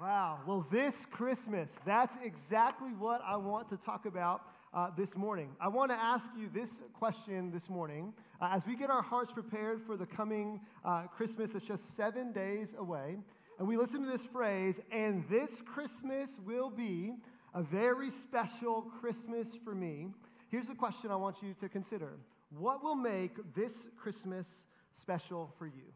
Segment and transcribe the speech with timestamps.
[0.00, 0.38] Wow.
[0.46, 4.40] Well, this Christmas, that's exactly what I want to talk about
[4.72, 5.50] uh, this morning.
[5.60, 8.14] I want to ask you this question this morning.
[8.40, 12.32] Uh, as we get our hearts prepared for the coming uh, Christmas that's just seven
[12.32, 13.18] days away,
[13.58, 17.12] and we listen to this phrase, and this Christmas will be
[17.52, 20.06] a very special Christmas for me.
[20.50, 22.14] Here's the question I want you to consider
[22.58, 24.64] What will make this Christmas
[24.98, 25.92] special for you?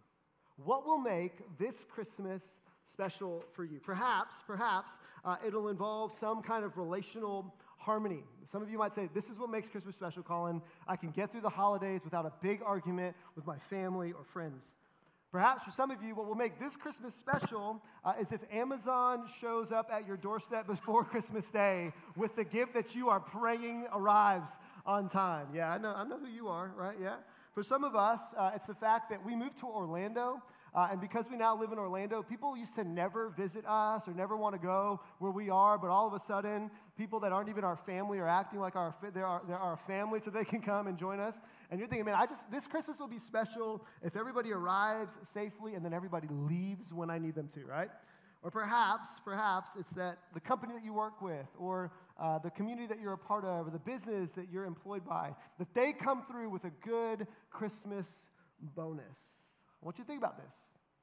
[0.63, 2.43] What will make this Christmas
[2.91, 3.81] special for you?
[3.81, 4.93] Perhaps, perhaps
[5.25, 8.25] uh, it'll involve some kind of relational harmony.
[8.51, 10.63] Some of you might say, This is what makes Christmas special, Colin.
[10.89, 14.65] I can get through the holidays without a big argument with my family or friends.
[15.35, 19.27] Perhaps for some of you, what will make this Christmas special uh, is if Amazon
[19.41, 23.89] shows up at your doorstep before Christmas Day with the gift that you are praying
[23.93, 24.51] arrives
[24.87, 25.49] on time.
[25.53, 26.97] Yeah, I know, I know who you are, right?
[27.03, 27.17] Yeah.
[27.53, 30.41] For some of us, uh, it's the fact that we moved to Orlando
[30.75, 34.15] uh, and because we now live in Orlando, people used to never visit us or
[34.15, 37.49] never want to go where we are, but all of a sudden, people that aren't
[37.49, 40.61] even our family are acting like our, they're, our, they're our family so they can
[40.61, 41.35] come and join us.
[41.71, 45.75] And you're thinking, man, I just, this Christmas will be special if everybody arrives safely
[45.75, 47.91] and then everybody leaves when I need them to, right?
[48.43, 52.87] Or perhaps, perhaps it's that the company that you work with, or uh, the community
[52.89, 56.25] that you're a part of, or the business that you're employed by, that they come
[56.31, 58.09] through with a good Christmas
[58.77, 59.19] bonus.
[59.81, 60.55] I want you to think about this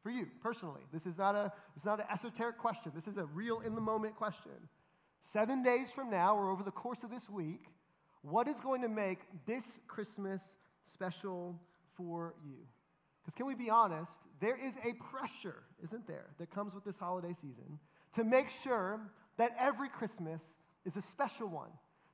[0.03, 0.81] for you personally.
[0.91, 2.91] This is not, a, it's not an esoteric question.
[2.95, 4.51] This is a real in the moment question.
[5.23, 7.65] Seven days from now, or over the course of this week,
[8.23, 10.41] what is going to make this Christmas
[10.93, 11.59] special
[11.95, 12.57] for you?
[13.21, 14.11] Because can we be honest?
[14.39, 17.79] There is a pressure, isn't there, that comes with this holiday season
[18.15, 18.99] to make sure
[19.37, 20.41] that every Christmas
[20.85, 21.69] is a special one.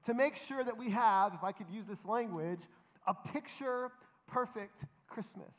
[0.06, 2.60] To make sure that we have, if I could use this language,
[3.08, 3.92] a picture
[4.28, 5.56] perfect Christmas.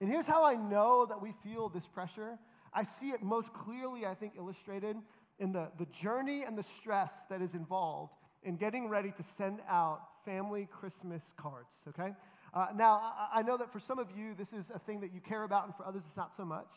[0.00, 2.38] And here's how I know that we feel this pressure.
[2.72, 4.96] I see it most clearly, I think, illustrated
[5.38, 8.12] in the, the journey and the stress that is involved
[8.44, 12.12] in getting ready to send out family Christmas cards, okay?
[12.54, 15.12] Uh, now, I, I know that for some of you, this is a thing that
[15.12, 16.68] you care about, and for others, it's not so much.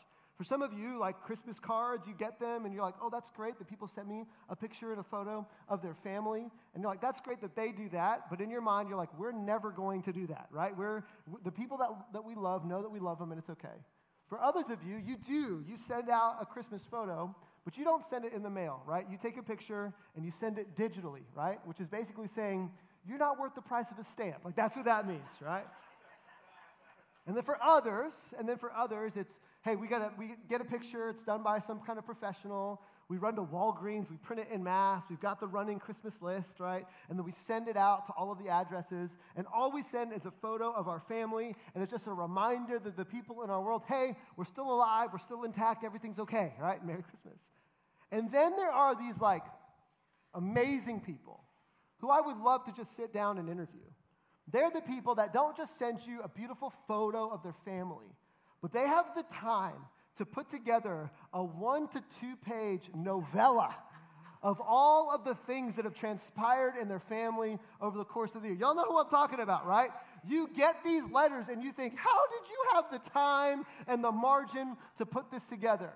[0.42, 3.30] For some of you, like Christmas cards, you get them and you're like, oh, that's
[3.30, 6.50] great that people sent me a picture and a photo of their family.
[6.74, 8.28] And you're like, that's great that they do that.
[8.28, 10.76] But in your mind, you're like, we're never going to do that, right?
[10.76, 11.04] We're,
[11.44, 13.68] the people that, that we love know that we love them and it's okay.
[14.26, 15.64] For others of you, you do.
[15.64, 17.32] You send out a Christmas photo,
[17.64, 19.06] but you don't send it in the mail, right?
[19.08, 21.60] You take a picture and you send it digitally, right?
[21.66, 22.68] Which is basically saying,
[23.08, 24.38] you're not worth the price of a stamp.
[24.44, 25.66] Like, that's what that means, right?
[27.26, 30.64] And then for others, and then for others, it's hey, we gotta we get a
[30.64, 31.08] picture.
[31.08, 32.80] It's done by some kind of professional.
[33.08, 34.10] We run to Walgreens.
[34.10, 35.04] We print it in mass.
[35.10, 36.86] We've got the running Christmas list, right?
[37.08, 39.10] And then we send it out to all of the addresses.
[39.36, 42.78] And all we send is a photo of our family, and it's just a reminder
[42.78, 45.10] that the people in our world, hey, we're still alive.
[45.12, 45.84] We're still intact.
[45.84, 46.84] Everything's okay, right?
[46.86, 47.38] Merry Christmas.
[48.10, 49.44] And then there are these like
[50.34, 51.44] amazing people
[51.98, 53.80] who I would love to just sit down and interview.
[54.50, 58.08] They're the people that don't just send you a beautiful photo of their family,
[58.62, 59.76] but they have the time
[60.16, 63.74] to put together a one to two page novella
[64.42, 68.42] of all of the things that have transpired in their family over the course of
[68.42, 68.56] the year.
[68.56, 69.90] Y'all know who I'm talking about, right?
[70.26, 74.10] You get these letters and you think, how did you have the time and the
[74.10, 75.92] margin to put this together?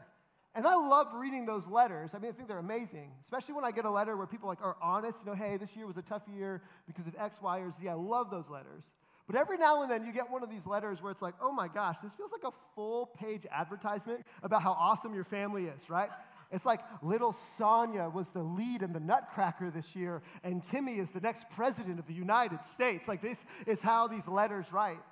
[0.55, 2.15] And I love reading those letters.
[2.15, 4.63] I mean, I think they're amazing, especially when I get a letter where people like
[4.63, 5.19] are honest.
[5.21, 7.87] You know, hey, this year was a tough year because of X, Y, or Z.
[7.89, 8.85] I love those letters.
[9.27, 11.51] But every now and then you get one of these letters where it's like, oh
[11.51, 15.91] my gosh, this feels like a full page advertisement about how awesome your family is,
[15.91, 16.11] right?
[16.53, 21.11] It's like little Sonia was the lead in the Nutcracker this year, and Timmy is
[21.11, 23.09] the next president of the United States.
[23.09, 25.03] Like, this is how these letters write.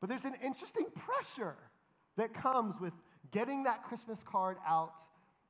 [0.00, 1.56] But there's an interesting pressure
[2.18, 2.92] that comes with
[3.30, 5.00] getting that Christmas card out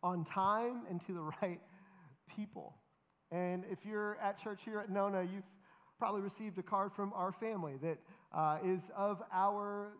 [0.04, 1.60] on time and to the right
[2.37, 2.76] people.
[3.32, 5.43] And if you're at church here at Nona, you've
[6.03, 7.97] probably received a card from our family that
[8.35, 9.93] uh, is of our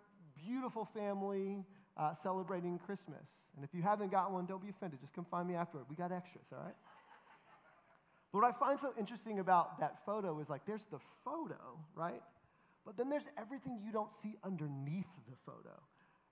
[0.45, 1.65] beautiful family
[1.97, 3.29] uh, celebrating Christmas.
[3.55, 4.99] And if you haven't got one, don't be offended.
[5.01, 5.87] Just come find me afterward.
[5.89, 6.75] We got extras, all right?
[8.33, 12.21] But what I find so interesting about that photo is like there's the photo, right?
[12.85, 15.79] But then there's everything you don't see underneath the photo.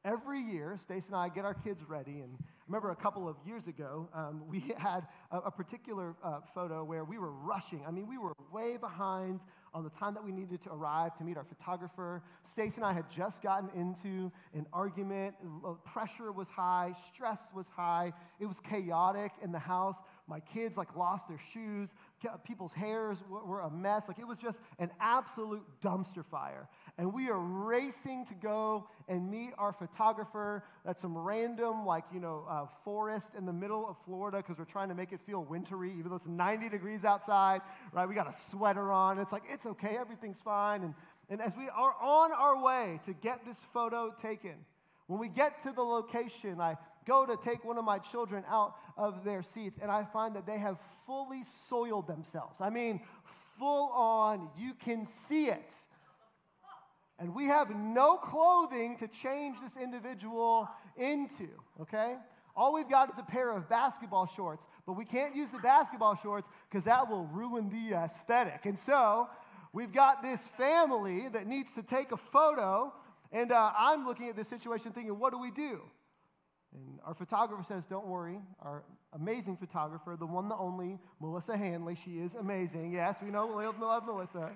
[0.04, 3.66] Every year, Stace and I get our kids ready, and remember a couple of years
[3.66, 7.82] ago, um, we had a, a particular uh, photo where we were rushing.
[7.86, 9.40] I mean, we were way behind
[9.72, 12.22] on the time that we needed to arrive to meet our photographer.
[12.42, 15.34] Stace and I had just gotten into an argument.
[15.84, 18.12] Pressure was high, stress was high.
[18.40, 19.96] It was chaotic in the house.
[20.30, 21.90] My kids like lost their shoes.
[22.44, 24.06] People's hairs were a mess.
[24.06, 26.68] Like it was just an absolute dumpster fire.
[26.98, 32.20] and we are racing to go and meet our photographer at some random, like, you
[32.20, 35.42] know, uh, forest in the middle of Florida because we're trying to make it feel
[35.42, 37.60] wintry, even though it's 90 degrees outside,
[37.92, 38.08] right?
[38.08, 39.18] We got a sweater on.
[39.18, 40.84] It's like, it's okay, everything's fine.
[40.84, 40.94] And,
[41.28, 44.54] and as we are on our way to get this photo taken,
[45.08, 48.74] when we get to the location, I go to take one of my children out
[48.96, 52.60] of their seats, and I find that they have fully soiled themselves.
[52.60, 53.00] I mean,
[53.58, 55.72] full on, you can see it.
[57.18, 61.48] And we have no clothing to change this individual into,
[61.82, 62.16] okay?
[62.56, 66.16] All we've got is a pair of basketball shorts, but we can't use the basketball
[66.16, 68.64] shorts because that will ruin the aesthetic.
[68.64, 69.28] And so
[69.72, 72.92] we've got this family that needs to take a photo,
[73.32, 75.80] and uh, I'm looking at this situation thinking, what do we do?
[76.74, 78.38] And our photographer says, Don't worry.
[78.60, 82.92] Our amazing photographer, the one, the only, Melissa Hanley, she is amazing.
[82.92, 84.50] Yes, we know we love Melissa.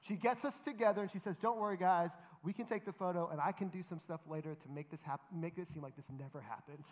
[0.00, 2.10] She gets us together and she says, Don't worry, guys.
[2.42, 5.02] We can take the photo and I can do some stuff later to make this
[5.02, 6.84] happen, make it seem like this never happened.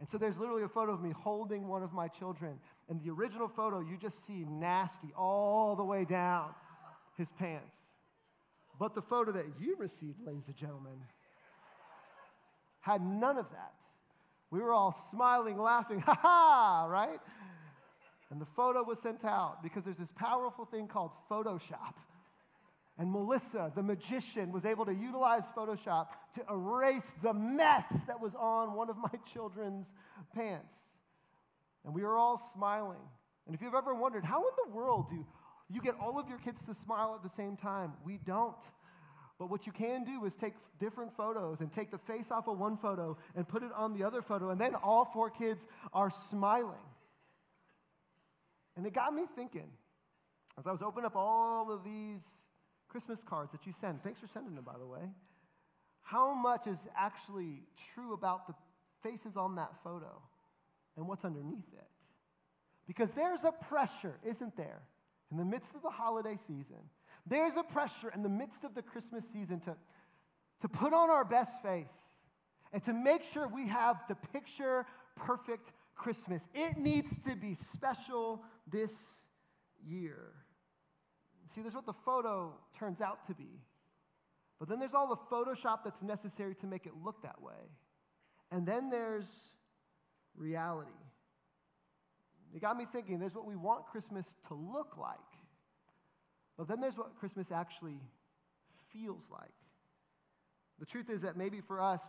[0.00, 2.58] And so there's literally a photo of me holding one of my children.
[2.88, 6.50] And the original photo, you just see nasty all the way down
[7.16, 7.76] his pants.
[8.80, 10.98] But the photo that you received, ladies and gentlemen,
[12.80, 13.74] had none of that.
[14.52, 17.18] We were all smiling, laughing, ha ha, right?
[18.30, 21.94] And the photo was sent out because there's this powerful thing called Photoshop.
[22.98, 28.34] And Melissa, the magician, was able to utilize Photoshop to erase the mess that was
[28.34, 29.86] on one of my children's
[30.34, 30.74] pants.
[31.86, 33.00] And we were all smiling.
[33.46, 35.24] And if you've ever wondered, how in the world do
[35.70, 37.94] you get all of your kids to smile at the same time?
[38.04, 38.54] We don't.
[39.42, 42.60] But what you can do is take different photos and take the face off of
[42.60, 46.12] one photo and put it on the other photo, and then all four kids are
[46.30, 46.86] smiling.
[48.76, 49.68] And it got me thinking
[50.56, 52.20] as I was opening up all of these
[52.86, 54.04] Christmas cards that you send.
[54.04, 55.10] Thanks for sending them, by the way.
[56.02, 57.64] How much is actually
[57.96, 58.54] true about the
[59.02, 60.22] faces on that photo
[60.96, 61.88] and what's underneath it?
[62.86, 64.82] Because there's a pressure, isn't there,
[65.32, 66.78] in the midst of the holiday season
[67.26, 69.76] there's a pressure in the midst of the Christmas season to,
[70.62, 71.94] to put on our best face
[72.72, 74.86] and to make sure we have the picture
[75.16, 76.48] perfect Christmas.
[76.54, 78.92] It needs to be special this
[79.86, 80.32] year.
[81.54, 83.60] See, there's what the photo turns out to be.
[84.58, 87.52] But then there's all the Photoshop that's necessary to make it look that way.
[88.50, 89.26] And then there's
[90.36, 90.90] reality.
[92.54, 95.18] It got me thinking there's what we want Christmas to look like.
[96.64, 97.98] Then there's what Christmas actually
[98.92, 99.54] feels like.
[100.78, 102.00] The truth is that maybe for us,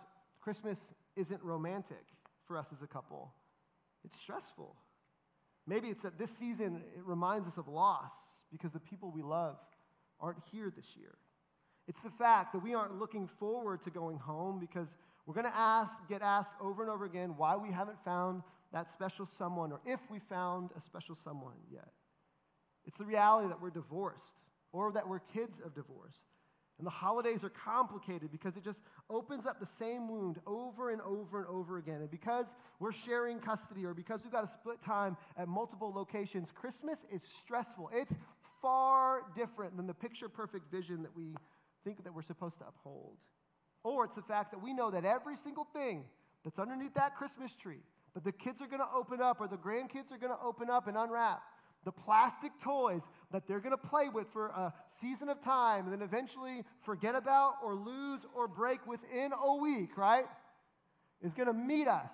[0.41, 0.79] Christmas
[1.15, 2.03] isn't romantic
[2.45, 3.33] for us as a couple,
[4.03, 4.75] it's stressful.
[5.65, 8.11] Maybe it's that this season it reminds us of loss
[8.51, 9.55] because the people we love
[10.19, 11.15] aren't here this year.
[11.87, 14.89] It's the fact that we aren't looking forward to going home because
[15.25, 18.91] we're going to ask, get asked over and over again why we haven't found that
[18.91, 21.87] special someone or if we found a special someone yet.
[22.85, 24.33] It's the reality that we're divorced
[24.71, 26.15] or that we're kids of divorce.
[26.79, 31.01] And the holidays are complicated because it just opens up the same wound over and
[31.01, 32.01] over and over again.
[32.01, 32.47] And because
[32.79, 37.21] we're sharing custody or because we've got to split time at multiple locations, Christmas is
[37.39, 37.91] stressful.
[37.93, 38.13] It's
[38.61, 41.35] far different than the picture perfect vision that we
[41.83, 43.17] think that we're supposed to uphold.
[43.83, 46.03] Or it's the fact that we know that every single thing
[46.43, 47.83] that's underneath that Christmas tree
[48.13, 50.69] that the kids are going to open up or the grandkids are going to open
[50.69, 51.41] up and unwrap
[51.85, 55.93] the plastic toys that they're going to play with for a season of time and
[55.93, 60.25] then eventually forget about or lose or break within a week, right?
[61.21, 62.11] Is going to meet us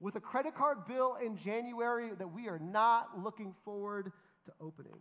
[0.00, 4.12] with a credit card bill in January that we are not looking forward
[4.46, 4.98] to opening.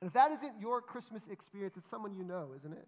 [0.00, 2.86] And if that isn't your Christmas experience, it's someone you know, isn't it?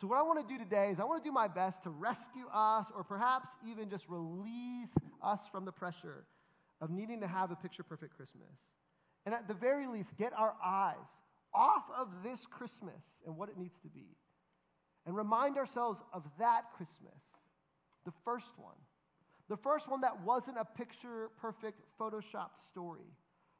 [0.00, 1.90] So, what I want to do today is I want to do my best to
[1.90, 6.24] rescue us or perhaps even just release us from the pressure
[6.80, 8.50] of needing to have a picture perfect Christmas.
[9.26, 10.96] And at the very least, get our eyes
[11.54, 14.16] off of this Christmas and what it needs to be.
[15.06, 17.20] And remind ourselves of that Christmas,
[18.04, 18.76] the first one.
[19.48, 23.12] The first one that wasn't a picture perfect Photoshopped story,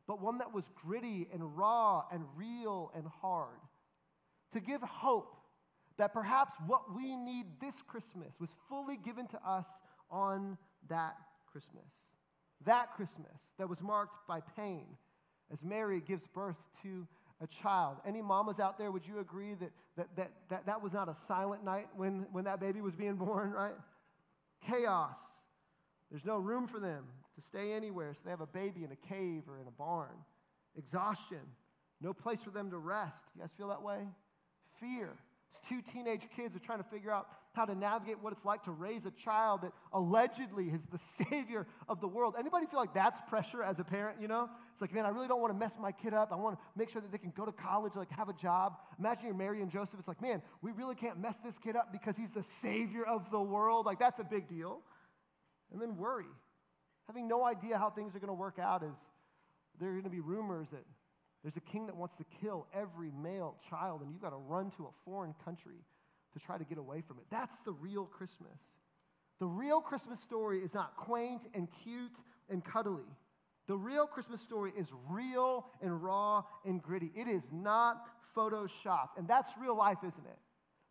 [0.06, 3.60] but one that was gritty and raw and real and hard.
[4.52, 5.36] To give hope
[5.98, 9.66] that perhaps what we need this Christmas was fully given to us
[10.10, 10.56] on
[10.88, 11.16] that
[11.50, 11.90] Christmas.
[12.64, 14.86] That Christmas that was marked by pain
[15.52, 17.06] as Mary gives birth to
[17.40, 17.98] a child.
[18.06, 21.14] Any mamas out there, would you agree that that, that, that, that was not a
[21.26, 23.74] silent night when, when that baby was being born, right?
[24.68, 25.18] Chaos.
[26.10, 29.08] There's no room for them to stay anywhere, so they have a baby in a
[29.08, 30.16] cave or in a barn.
[30.76, 31.40] Exhaustion.
[32.00, 33.22] No place for them to rest.
[33.34, 34.00] You guys feel that way?
[34.80, 35.10] Fear.
[35.48, 38.64] It's two teenage kids are trying to figure out how to navigate what it's like
[38.64, 42.34] to raise a child that allegedly is the savior of the world.
[42.38, 44.48] Anybody feel like that's pressure as a parent, you know?
[44.72, 46.32] It's like, man, I really don't want to mess my kid up.
[46.32, 48.74] I want to make sure that they can go to college, like have a job.
[48.98, 49.98] Imagine you're Mary and Joseph.
[49.98, 53.30] It's like, man, we really can't mess this kid up because he's the savior of
[53.30, 53.86] the world.
[53.86, 54.80] Like, that's a big deal.
[55.72, 56.26] And then worry.
[57.06, 58.94] Having no idea how things are going to work out is
[59.78, 60.84] there are going to be rumors that
[61.42, 64.70] there's a king that wants to kill every male child, and you've got to run
[64.78, 65.76] to a foreign country
[66.34, 67.24] to try to get away from it.
[67.30, 68.58] That's the real Christmas.
[69.40, 72.18] The real Christmas story is not quaint and cute
[72.50, 73.04] and cuddly.
[73.66, 77.10] The real Christmas story is real and raw and gritty.
[77.16, 78.04] It is not
[78.36, 79.16] photoshopped.
[79.16, 80.38] And that's real life, isn't it?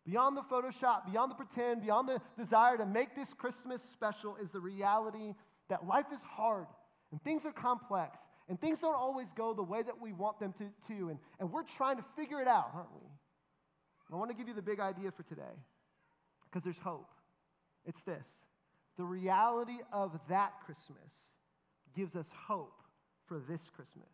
[0.06, 4.50] Beyond the Photoshop, beyond the pretend, beyond the desire to make this Christmas special is
[4.50, 5.34] the reality
[5.68, 6.66] that life is hard
[7.10, 10.52] and things are complex and things don't always go the way that we want them
[10.54, 13.06] to, to and, and we're trying to figure it out, aren't we?
[14.12, 15.42] I want to give you the big idea for today
[16.44, 17.10] because there's hope.
[17.84, 18.26] It's this
[18.96, 21.12] the reality of that Christmas
[21.96, 22.82] gives us hope
[23.26, 24.08] for this Christmas.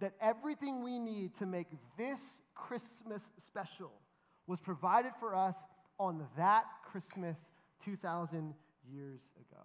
[0.00, 1.66] That everything we need to make
[1.98, 2.20] this
[2.54, 3.92] Christmas special
[4.46, 5.56] was provided for us
[5.98, 7.36] on that Christmas
[7.84, 8.54] 2,000
[8.90, 9.62] years ago.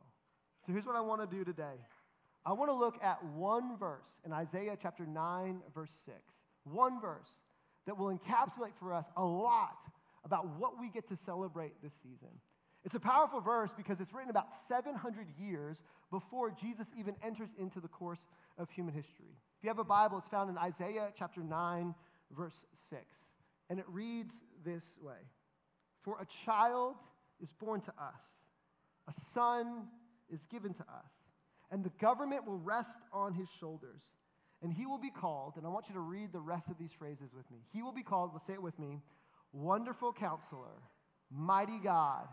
[0.66, 1.78] So here's what I want to do today
[2.46, 6.18] I want to look at one verse in Isaiah chapter 9, verse 6.
[6.66, 7.30] One verse
[7.86, 9.78] that will encapsulate for us a lot
[10.24, 12.30] about what we get to celebrate this season.
[12.84, 15.78] It's a powerful verse because it's written about 700 years
[16.12, 18.20] before Jesus even enters into the course
[18.58, 19.34] of human history.
[19.58, 21.96] If you have a Bible, it's found in Isaiah chapter 9,
[22.36, 23.02] verse 6.
[23.70, 25.18] And it reads this way
[26.04, 26.96] For a child
[27.42, 28.22] is born to us,
[29.08, 29.88] a son
[30.32, 31.12] is given to us
[31.72, 34.02] and the government will rest on his shoulders.
[34.62, 36.94] And he will be called, and I want you to read the rest of these
[36.94, 37.60] phrases with me.
[37.74, 39.02] He will be called, let's say it with me
[39.52, 40.82] Wonderful Counselor,
[41.32, 42.28] Mighty God,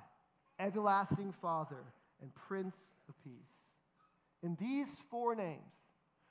[0.58, 1.84] Everlasting Father,
[2.20, 2.76] and Prince
[3.08, 3.32] of Peace.
[4.42, 5.72] In these four names,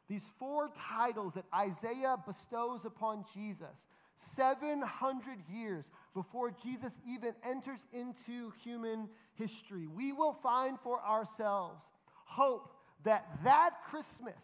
[0.09, 3.87] these four titles that Isaiah bestows upon Jesus,
[4.35, 11.85] 700 years before Jesus even enters into human history, we will find for ourselves
[12.25, 14.43] hope that that Christmas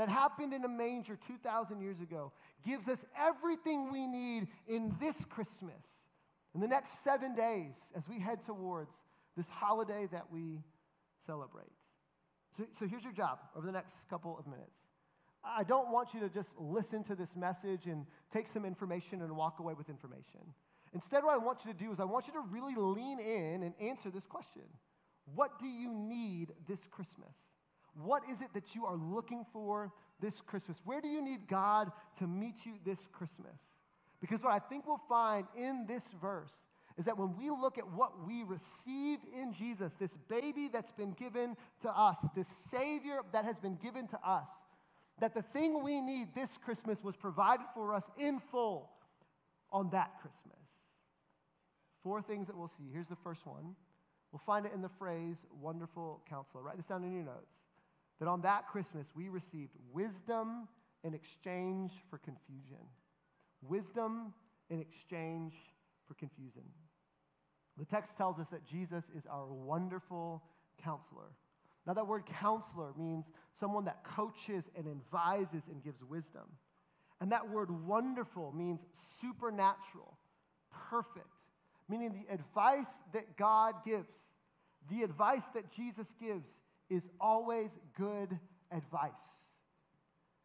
[0.00, 2.32] that happened in a manger 2,000 years ago
[2.66, 5.84] gives us everything we need in this Christmas,
[6.54, 8.94] in the next seven days, as we head towards
[9.36, 10.62] this holiday that we
[11.26, 11.68] celebrate.
[12.56, 14.78] So, so here's your job over the next couple of minutes.
[15.44, 19.36] I don't want you to just listen to this message and take some information and
[19.36, 20.40] walk away with information.
[20.94, 23.64] Instead, what I want you to do is I want you to really lean in
[23.64, 24.62] and answer this question
[25.34, 27.34] What do you need this Christmas?
[27.94, 30.78] What is it that you are looking for this Christmas?
[30.84, 33.58] Where do you need God to meet you this Christmas?
[34.20, 36.52] Because what I think we'll find in this verse
[36.98, 41.12] is that when we look at what we receive in Jesus, this baby that's been
[41.12, 44.48] given to us, this Savior that has been given to us,
[45.20, 48.90] that the thing we need this Christmas was provided for us in full
[49.72, 50.58] on that Christmas.
[52.02, 52.90] Four things that we'll see.
[52.92, 53.74] Here's the first one.
[54.32, 56.62] We'll find it in the phrase, wonderful counselor.
[56.62, 57.60] Write this down in your notes
[58.20, 60.68] that on that Christmas we received wisdom
[61.02, 62.84] in exchange for confusion.
[63.62, 64.32] Wisdom
[64.68, 65.54] in exchange
[66.06, 66.62] for confusion.
[67.78, 70.42] The text tells us that Jesus is our wonderful
[70.82, 71.32] counselor.
[71.86, 76.44] Now, that word counselor means someone that coaches and advises and gives wisdom.
[77.20, 78.84] And that word wonderful means
[79.20, 80.18] supernatural,
[80.90, 81.26] perfect,
[81.88, 84.14] meaning the advice that God gives,
[84.90, 86.50] the advice that Jesus gives
[86.90, 88.38] is always good
[88.70, 89.12] advice.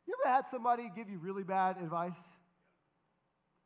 [0.08, 2.14] You ever had somebody give you really bad advice?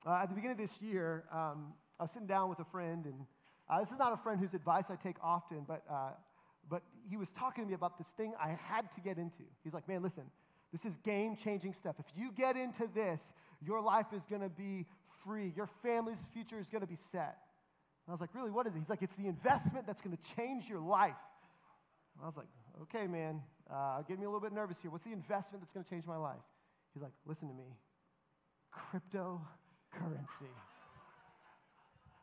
[0.07, 3.05] Uh, at the beginning of this year, um, I was sitting down with a friend,
[3.05, 3.25] and
[3.69, 6.11] uh, this is not a friend whose advice I take often, but, uh,
[6.69, 9.43] but he was talking to me about this thing I had to get into.
[9.63, 10.23] He's like, man, listen,
[10.71, 11.95] this is game changing stuff.
[11.99, 13.21] If you get into this,
[13.61, 14.85] your life is going to be
[15.25, 17.37] free, your family's future is going to be set.
[18.05, 18.79] And I was like, really, what is it?
[18.79, 21.19] He's like, it's the investment that's going to change your life.
[22.15, 22.47] And I was like,
[22.83, 24.91] okay, man, uh, get me a little bit nervous here.
[24.91, 26.37] What's the investment that's going to change my life?
[26.93, 27.75] He's like, listen to me
[28.73, 30.49] cryptocurrency.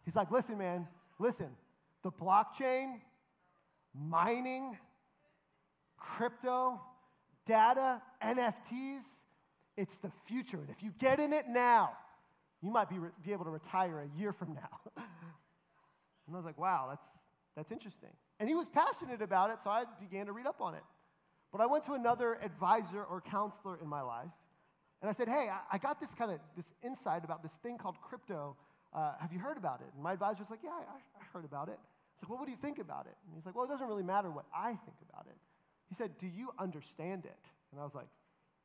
[0.05, 0.87] He's like, listen, man,
[1.19, 1.49] listen,
[2.03, 3.01] the blockchain,
[3.95, 4.77] mining,
[5.97, 6.81] crypto,
[7.47, 9.03] data, NFTs,
[9.77, 10.59] it's the future.
[10.59, 11.91] And if you get in it now,
[12.63, 14.81] you might be, re- be able to retire a year from now.
[14.97, 17.09] and I was like, wow, that's,
[17.57, 18.11] that's interesting.
[18.39, 20.83] And he was passionate about it, so I began to read up on it.
[21.53, 24.33] But I went to another advisor or counselor in my life,
[25.01, 27.97] and I said, hey, I, got this kind of this insight about this thing called
[28.01, 28.57] crypto.
[28.95, 29.89] uh, Have you heard about it?
[29.95, 31.79] And my advisor was like, Yeah, I, I heard about it.
[32.15, 33.15] It's like, Well, what do you think about it?
[33.27, 35.37] And he's like, Well, it doesn't really matter what I think about it.
[35.89, 37.39] He said, Do you understand it?
[37.73, 38.09] And I was like,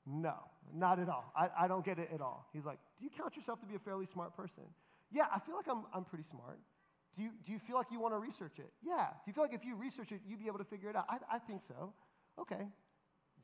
[0.06, 0.36] No,
[0.74, 1.32] not at all.
[1.36, 2.48] I, I don't get it at all.
[2.54, 4.64] He's like, Do you count yourself to be a fairly smart person?
[5.12, 6.60] Yeah, I feel like I'm, I'm pretty smart.
[7.16, 8.72] Do you, do you feel like you want to research it?
[8.82, 9.08] Yeah.
[9.08, 11.06] Do you feel like if you research it, you'd be able to figure it out?
[11.10, 11.94] I, I think so.
[12.40, 12.68] Okay.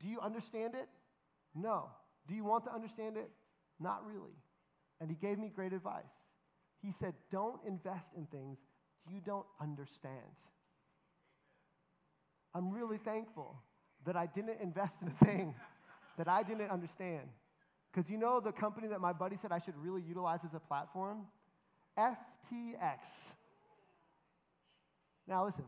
[0.00, 0.88] Do you understand it?
[1.54, 1.90] No.
[2.26, 3.30] Do you want to understand it?
[3.78, 4.36] Not really.
[5.00, 6.04] And he gave me great advice.
[6.80, 8.58] He said, Don't invest in things
[9.10, 10.14] you don't understand.
[12.54, 13.60] I'm really thankful
[14.06, 15.54] that I didn't invest in a thing
[16.18, 17.28] that I didn't understand.
[17.92, 20.60] Because you know the company that my buddy said I should really utilize as a
[20.60, 21.26] platform?
[21.98, 22.98] FTX.
[25.28, 25.66] Now, listen,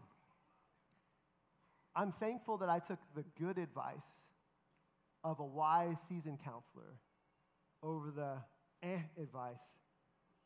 [1.94, 4.24] I'm thankful that I took the good advice
[5.22, 6.96] of a wise, seasoned counselor
[7.82, 8.36] over the
[8.82, 9.60] eh advice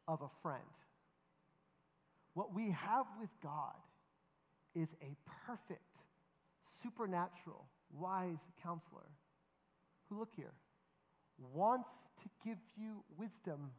[0.09, 0.63] of a friend.
[2.35, 3.77] What we have with God
[4.75, 5.17] is a
[5.47, 5.81] perfect,
[6.83, 9.07] supernatural, wise counselor
[10.09, 10.55] who, look here,
[11.53, 11.89] wants
[12.23, 13.71] to give you wisdom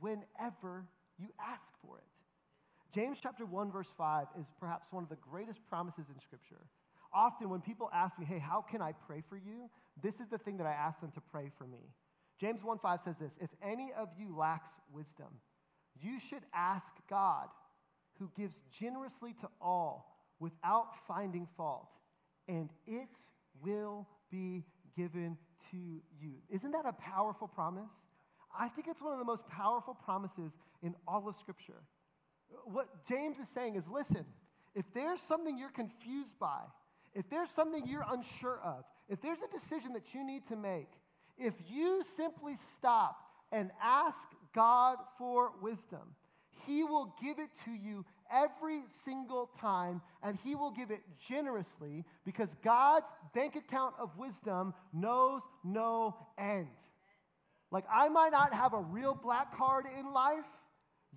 [0.00, 0.84] whenever
[1.18, 2.19] you ask for it.
[2.92, 6.66] James chapter 1 verse 5 is perhaps one of the greatest promises in scripture.
[7.12, 10.38] Often when people ask me, "Hey, how can I pray for you?" this is the
[10.38, 11.92] thing that I ask them to pray for me.
[12.38, 15.40] James 1 5 says this, "If any of you lacks wisdom,
[15.94, 17.50] you should ask God,
[18.14, 21.96] who gives generously to all without finding fault,
[22.48, 23.24] and it
[23.60, 25.38] will be given
[25.70, 27.90] to you." Isn't that a powerful promise?
[28.52, 31.86] I think it's one of the most powerful promises in all of scripture.
[32.64, 34.24] What James is saying is listen,
[34.74, 36.60] if there's something you're confused by,
[37.14, 40.88] if there's something you're unsure of, if there's a decision that you need to make,
[41.38, 43.16] if you simply stop
[43.50, 46.14] and ask God for wisdom,
[46.66, 52.04] He will give it to you every single time, and He will give it generously
[52.24, 56.68] because God's bank account of wisdom knows no end.
[57.72, 60.44] Like, I might not have a real black card in life,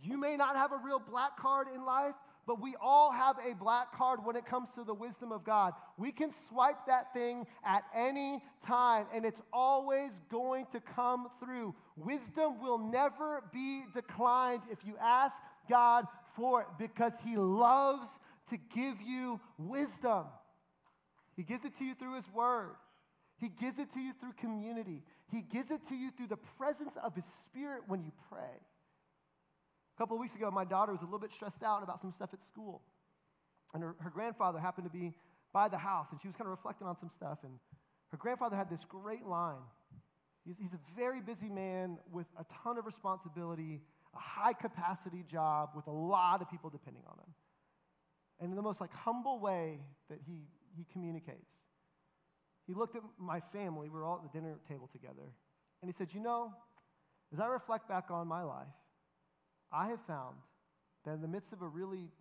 [0.01, 3.55] you may not have a real black card in life, but we all have a
[3.55, 5.73] black card when it comes to the wisdom of God.
[5.97, 11.73] We can swipe that thing at any time, and it's always going to come through.
[11.95, 15.35] Wisdom will never be declined if you ask
[15.69, 18.09] God for it because He loves
[18.49, 20.25] to give you wisdom.
[21.35, 22.75] He gives it to you through His Word.
[23.39, 25.01] He gives it to you through community.
[25.31, 28.59] He gives it to you through the presence of His Spirit when you pray.
[29.95, 32.11] A couple of weeks ago, my daughter was a little bit stressed out about some
[32.11, 32.81] stuff at school.
[33.73, 35.13] And her, her grandfather happened to be
[35.53, 37.39] by the house, and she was kind of reflecting on some stuff.
[37.43, 37.53] And
[38.11, 39.61] her grandfather had this great line.
[40.45, 43.81] He's, he's a very busy man with a ton of responsibility,
[44.15, 47.33] a high capacity job with a lot of people depending on him.
[48.39, 49.79] And in the most like humble way
[50.09, 51.53] that he, he communicates,
[52.65, 53.89] he looked at my family.
[53.89, 55.33] We were all at the dinner table together.
[55.81, 56.53] And he said, You know,
[57.31, 58.67] as I reflect back on my life,
[59.73, 60.37] I have found
[61.03, 62.11] that in the midst of a really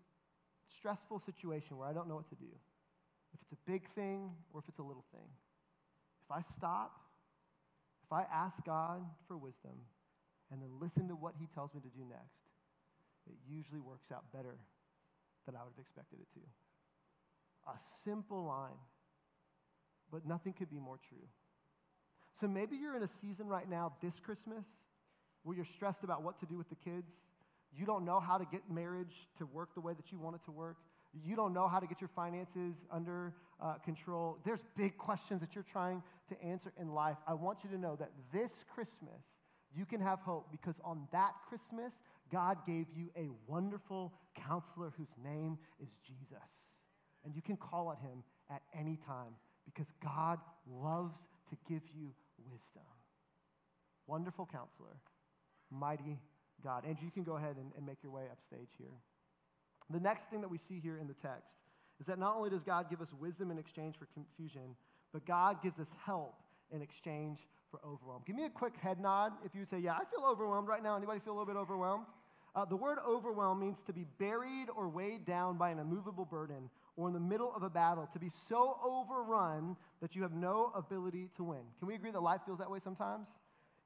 [0.79, 2.49] stressful situation where I don't know what to do,
[3.35, 5.29] if it's a big thing or if it's a little thing,
[6.25, 6.93] if I stop,
[8.05, 9.73] if I ask God for wisdom
[10.51, 12.41] and then listen to what He tells me to do next,
[13.27, 14.57] it usually works out better
[15.47, 16.41] than I would have expected it to.
[17.71, 18.81] A simple line,
[20.11, 21.27] but nothing could be more true.
[22.41, 24.65] So maybe you're in a season right now this Christmas
[25.43, 27.13] where you're stressed about what to do with the kids
[27.77, 30.45] you don't know how to get marriage to work the way that you want it
[30.45, 30.77] to work.
[31.25, 34.39] You don't know how to get your finances under uh, control.
[34.45, 37.17] There's big questions that you're trying to answer in life.
[37.27, 39.23] I want you to know that this Christmas,
[39.75, 41.95] you can have hope because on that Christmas,
[42.31, 46.49] God gave you a wonderful counselor whose name is Jesus.
[47.25, 52.11] And you can call on him at any time because God loves to give you
[52.51, 52.83] wisdom.
[54.07, 54.97] Wonderful counselor,
[55.71, 56.19] mighty
[56.63, 56.85] God.
[56.87, 58.95] Andrew, you can go ahead and, and make your way upstage here.
[59.91, 61.53] The next thing that we see here in the text
[62.01, 64.77] is that not only does God give us wisdom in exchange for confusion,
[65.13, 66.35] but God gives us help
[66.71, 68.23] in exchange for overwhelm.
[68.27, 70.97] Give me a quick head nod if you say, Yeah, I feel overwhelmed right now.
[70.97, 72.07] Anybody feel a little bit overwhelmed?
[72.55, 76.69] Uh, the word overwhelm means to be buried or weighed down by an immovable burden
[76.97, 80.71] or in the middle of a battle, to be so overrun that you have no
[80.75, 81.63] ability to win.
[81.79, 83.29] Can we agree that life feels that way sometimes?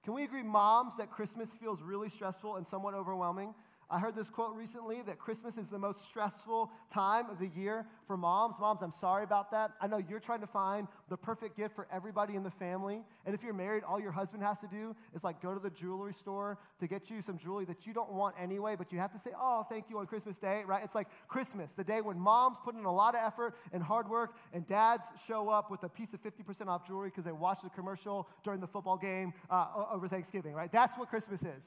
[0.07, 3.53] Can we agree, moms, that Christmas feels really stressful and somewhat overwhelming?
[3.89, 7.87] I heard this quote recently that Christmas is the most stressful time of the year
[8.09, 8.57] for moms.
[8.59, 9.71] Moms, I'm sorry about that.
[9.81, 13.05] I know you're trying to find the perfect gift for everybody in the family.
[13.25, 15.71] And if you're married, all your husband has to do is like go to the
[15.71, 19.13] jewelry store to get you some jewelry that you don't want anyway, but you have
[19.13, 20.83] to say, oh, thank you on Christmas Day, right?
[20.83, 24.11] It's like Christmas, the day when moms put in a lot of effort and hard
[24.11, 27.63] work, and dads show up with a piece of 50% off jewelry because they watched
[27.63, 30.73] the commercial during the football game uh, over Thanksgiving, right?
[30.73, 31.65] That's what Christmas is.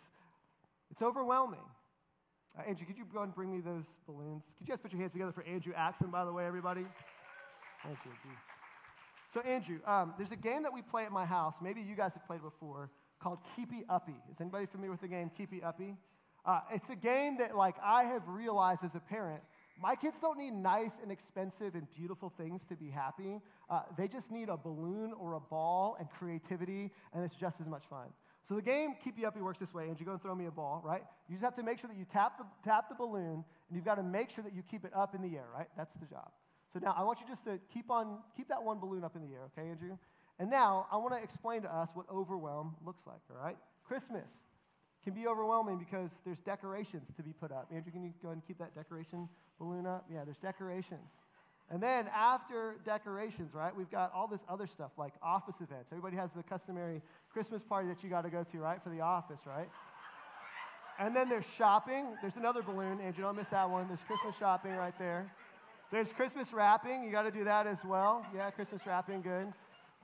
[0.92, 1.60] It's overwhelming.
[2.60, 4.44] Uh, Andrew, could you go and bring me those balloons?
[4.58, 6.86] Could you guys put your hands together for Andrew Axon, by the way, everybody?
[7.86, 8.38] Thanks, Andrew.
[9.34, 11.56] So, Andrew, um, there's a game that we play at my house.
[11.62, 12.90] Maybe you guys have played before
[13.22, 14.16] called Keepy Uppy.
[14.32, 15.96] Is anybody familiar with the game Keepy Uppy?
[16.46, 19.42] Uh, it's a game that, like, I have realized as a parent,
[19.82, 23.40] my kids don't need nice and expensive and beautiful things to be happy.
[23.70, 27.68] Uh, they just need a balloon or a ball and creativity, and it's just as
[27.68, 28.08] much fun.
[28.50, 30.52] So the game Keepy Uppy works this way, and you go and throw me a
[30.52, 31.04] ball, right?
[31.28, 33.86] You just have to make sure that you tap the, tap the balloon, and you've
[33.86, 35.68] got to make sure that you keep it up in the air, right?
[35.78, 36.32] That's the job.
[36.74, 39.22] So now I want you just to keep on, keep that one balloon up in
[39.22, 39.96] the air, okay, Andrew?
[40.40, 43.58] And now I want to explain to us what overwhelm looks like, all right?
[43.84, 44.32] Christmas
[45.04, 47.70] can be overwhelming because there's decorations to be put up.
[47.72, 50.06] Andrew, can you go ahead and keep that decoration balloon up?
[50.12, 51.12] Yeah, there's decorations.
[51.72, 55.92] And then after decorations, right, we've got all this other stuff like office events.
[55.92, 57.02] Everybody has the customary
[57.34, 59.70] Christmas party that you got to go to, right, for the office, right?
[61.00, 62.06] And then there's shopping.
[62.22, 63.00] There's another balloon.
[63.00, 63.88] Andrew, don't miss that one.
[63.88, 65.32] There's Christmas shopping right there.
[65.92, 67.04] There's Christmas wrapping.
[67.04, 68.26] You got to do that as well.
[68.36, 69.54] Yeah, Christmas wrapping, good.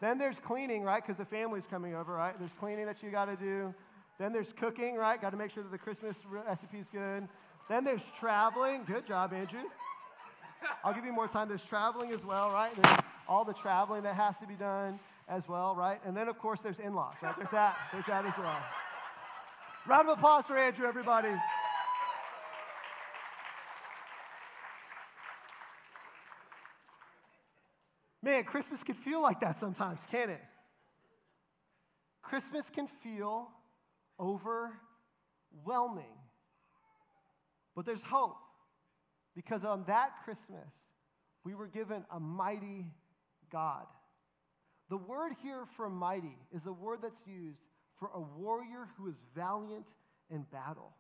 [0.02, 2.38] Then there's cleaning, right, because the family's coming over, right?
[2.40, 3.74] There's cleaning that you got to do.
[4.20, 5.22] Then there's cooking, right?
[5.22, 7.28] Got to make sure that the Christmas recipe's good.
[7.70, 8.84] Then there's traveling.
[8.86, 9.64] Good job, Andrew.
[10.84, 11.50] I'll give you more time.
[11.50, 12.74] There's traveling as well, right?
[12.74, 16.00] There's all the traveling that has to be done as well, right?
[16.06, 17.36] And then, of course, there's in laws, right?
[17.38, 17.78] There's that.
[17.92, 18.60] There's that as well.
[19.88, 21.30] Round of applause for Andrew, everybody.
[28.22, 30.42] Man, Christmas can feel like that sometimes, can't it?
[32.24, 33.52] Christmas can feel
[34.20, 36.06] overwhelming.
[37.76, 38.38] But there's hope.
[39.36, 40.74] Because on that Christmas,
[41.44, 42.88] we were given a mighty
[43.52, 43.86] God.
[44.90, 47.60] The word here for mighty is a word that's used
[48.00, 49.88] for a warrior who is valiant
[50.30, 50.94] in battle.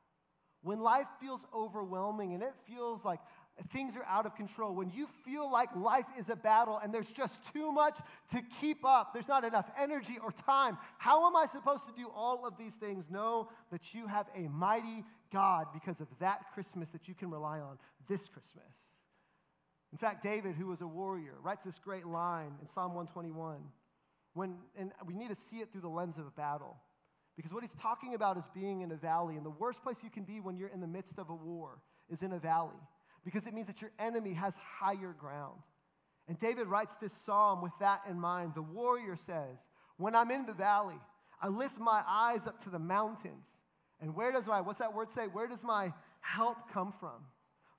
[0.61, 3.19] When life feels overwhelming and it feels like
[3.71, 7.11] things are out of control, when you feel like life is a battle and there's
[7.11, 7.99] just too much
[8.31, 12.09] to keep up, there's not enough energy or time, how am I supposed to do
[12.15, 13.11] all of these things?
[13.11, 17.59] Know that you have a mighty God because of that Christmas that you can rely
[17.59, 18.94] on this Christmas.
[19.95, 23.59] In fact, David, who was a warrior, writes this great line in Psalm 121.
[24.33, 26.75] When, and we need to see it through the lens of a battle.
[27.37, 29.37] Because what he's talking about is being in a valley.
[29.37, 31.79] And the worst place you can be when you're in the midst of a war
[32.11, 32.75] is in a valley.
[33.23, 35.61] Because it means that your enemy has higher ground.
[36.27, 38.51] And David writes this psalm with that in mind.
[38.53, 39.59] The warrior says,
[39.95, 40.99] When I'm in the valley,
[41.41, 43.47] I lift my eyes up to the mountains.
[44.01, 45.27] And where does my, what's that word say?
[45.31, 47.23] Where does my help come from?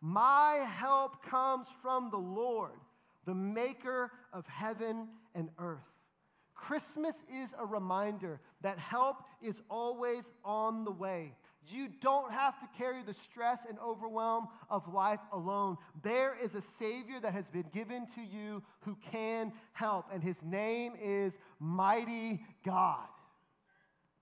[0.00, 2.78] My help comes from the Lord,
[3.24, 5.80] the maker of heaven and earth.
[6.54, 11.35] Christmas is a reminder that help is always on the way.
[11.68, 15.76] You don't have to carry the stress and overwhelm of life alone.
[16.02, 20.40] There is a Savior that has been given to you who can help, and his
[20.42, 23.09] name is Mighty God.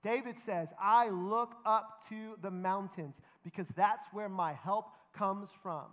[0.03, 5.85] David says, I look up to the mountains because that's where my help comes from.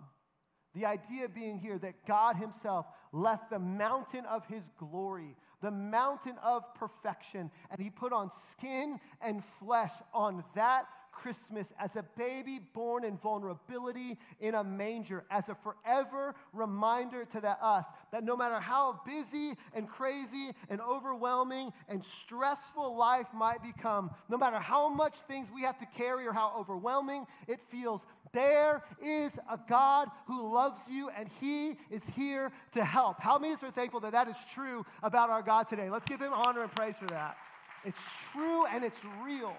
[0.75, 6.35] The idea being here that God Himself left the mountain of His glory, the mountain
[6.43, 12.59] of perfection, and He put on skin and flesh on that Christmas as a baby
[12.73, 18.35] born in vulnerability in a manger, as a forever reminder to that us that no
[18.35, 24.89] matter how busy and crazy and overwhelming and stressful life might become, no matter how
[24.89, 30.09] much things we have to carry or how overwhelming it feels, there is a God
[30.25, 33.19] who loves you and He is here to help.
[33.19, 35.89] How many of us are thankful that that is true about our God today?
[35.89, 37.37] Let's give Him honor and praise for that.
[37.85, 37.99] It's
[38.31, 39.55] true and it's real.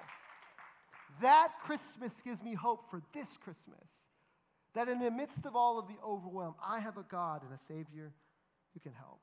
[1.23, 3.89] That Christmas gives me hope for this Christmas.
[4.75, 7.63] That in the midst of all of the overwhelm, I have a God and a
[7.69, 8.13] Savior
[8.73, 9.21] who can help.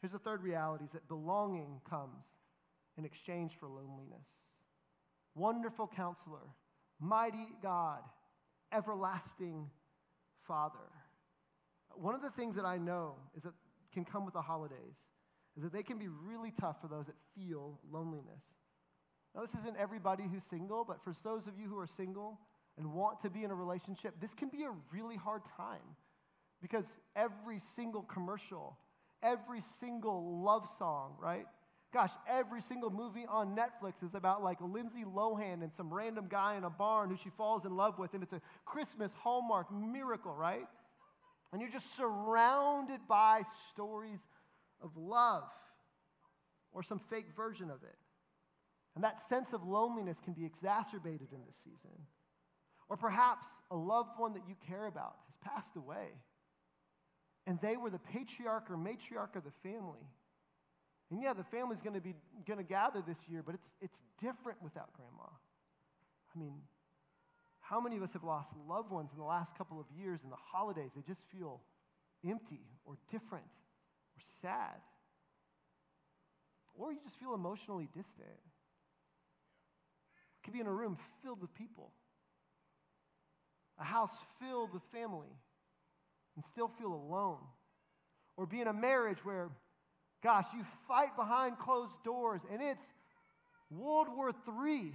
[0.00, 2.24] Here's the third reality is that belonging comes
[2.96, 4.26] in exchange for loneliness.
[5.34, 6.46] Wonderful counselor,
[7.00, 8.00] mighty God,
[8.72, 9.68] everlasting
[10.46, 10.78] Father.
[11.94, 13.52] One of the things that I know is that
[13.92, 14.96] can come with the holidays
[15.56, 18.42] is that they can be really tough for those that feel loneliness.
[19.36, 22.40] Now, this isn't everybody who's single, but for those of you who are single,
[22.78, 25.96] and want to be in a relationship, this can be a really hard time
[26.60, 28.76] because every single commercial,
[29.22, 31.46] every single love song, right?
[31.92, 36.56] Gosh, every single movie on Netflix is about like Lindsay Lohan and some random guy
[36.56, 40.34] in a barn who she falls in love with, and it's a Christmas Hallmark miracle,
[40.34, 40.66] right?
[41.52, 44.20] And you're just surrounded by stories
[44.82, 45.44] of love
[46.72, 47.96] or some fake version of it.
[48.96, 51.96] And that sense of loneliness can be exacerbated in this season.
[52.88, 56.08] Or perhaps a loved one that you care about has passed away.
[57.46, 60.00] And they were the patriarch or matriarch of the family.
[61.10, 62.14] And yeah, the family's going to be
[62.46, 65.28] going to gather this year, but it's it's different without grandma.
[66.34, 66.54] I mean,
[67.60, 70.30] how many of us have lost loved ones in the last couple of years in
[70.30, 70.90] the holidays?
[70.96, 71.60] They just feel
[72.26, 74.80] empty or different or sad.
[76.74, 78.40] Or you just feel emotionally distant.
[80.46, 81.90] Could be in a room filled with people,
[83.80, 85.34] a house filled with family,
[86.36, 87.38] and still feel alone.
[88.36, 89.48] Or be in a marriage where,
[90.22, 92.82] gosh, you fight behind closed doors and it's
[93.70, 94.92] World War III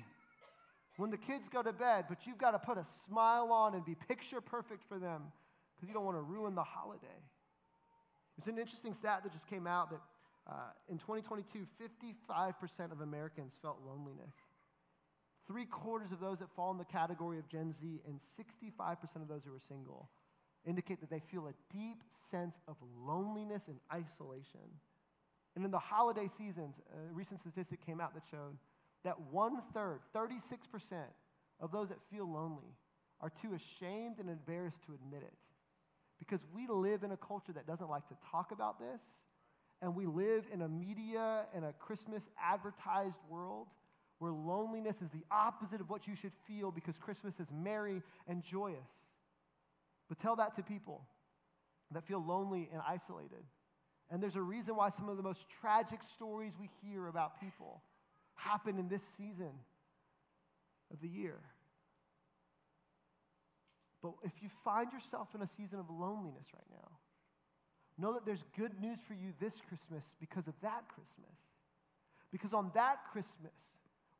[0.95, 3.83] when the kids go to bed, but you've got to put a smile on and
[3.83, 5.21] be picture perfect for them
[5.75, 7.07] because you don't want to ruin the holiday.
[8.37, 9.99] It's an interesting stat that just came out that
[10.49, 10.53] uh,
[10.89, 11.67] in 2022,
[12.07, 14.33] 55% of Americans felt loneliness.
[15.47, 19.27] Three quarters of those that fall in the category of Gen Z and 65% of
[19.27, 20.09] those who are single
[20.65, 22.75] indicate that they feel a deep sense of
[23.05, 24.59] loneliness and isolation.
[25.55, 28.57] And in the holiday seasons, a recent statistic came out that showed
[29.03, 30.37] that one third, 36%
[31.59, 32.75] of those that feel lonely
[33.19, 35.33] are too ashamed and embarrassed to admit it.
[36.19, 39.01] Because we live in a culture that doesn't like to talk about this,
[39.81, 43.67] and we live in a media and a Christmas advertised world
[44.21, 48.43] where loneliness is the opposite of what you should feel because Christmas is merry and
[48.43, 48.77] joyous.
[50.09, 51.01] But tell that to people
[51.89, 53.43] that feel lonely and isolated.
[54.11, 57.81] And there's a reason why some of the most tragic stories we hear about people
[58.35, 59.49] happen in this season
[60.93, 61.39] of the year.
[64.03, 66.89] But if you find yourself in a season of loneliness right now,
[67.97, 71.35] know that there's good news for you this Christmas because of that Christmas.
[72.31, 73.51] Because on that Christmas,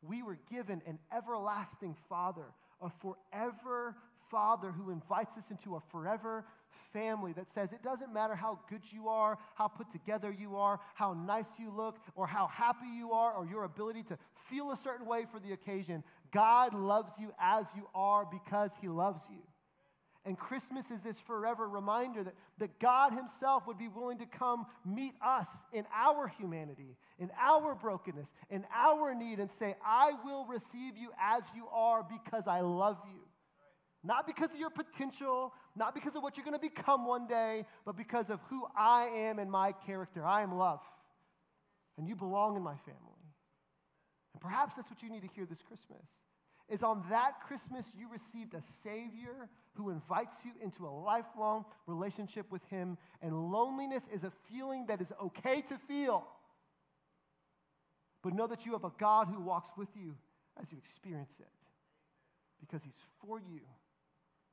[0.02, 2.46] we were given an everlasting Father,
[2.82, 3.96] a forever
[4.30, 6.46] Father who invites us into a forever
[6.94, 10.80] family that says it doesn't matter how good you are, how put together you are,
[10.96, 14.18] how nice you look, or how happy you are, or your ability to
[14.50, 16.04] feel a certain way for the occasion.
[16.32, 19.42] God loves you as you are because He loves you.
[20.24, 24.68] And Christmas is this forever reminder that, that God Himself would be willing to come
[24.86, 30.46] meet us in our humanity, in our brokenness, in our need, and say, I will
[30.46, 33.20] receive you as you are because I love you.
[34.04, 37.66] Not because of your potential, not because of what you're going to become one day,
[37.86, 40.26] but because of who I am and my character.
[40.26, 40.82] I am love.
[41.98, 43.22] And you belong in my family.
[44.34, 46.06] And perhaps that's what you need to hear this Christmas.
[46.69, 52.52] Is on that Christmas you received a Savior who invites you into a lifelong relationship
[52.52, 52.97] with Him.
[53.21, 56.26] And loneliness is a feeling that is okay to feel.
[58.24, 60.15] But know that you have a God who walks with you
[60.62, 61.47] as you experience it
[62.60, 63.62] because He's for you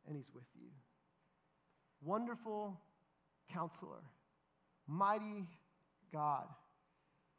[0.07, 0.69] and He's with you.
[2.03, 2.81] Wonderful
[3.53, 4.03] counselor,
[4.87, 5.47] mighty
[6.13, 6.47] God,